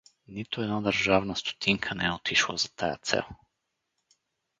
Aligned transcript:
Нито 0.27 0.61
една 0.61 0.81
държавна 0.81 1.35
стотинка 1.35 1.95
не 1.95 2.05
е 2.05 2.11
отишла 2.11 2.57
за 2.57 2.75
тая 2.75 2.97
цел. 2.97 3.23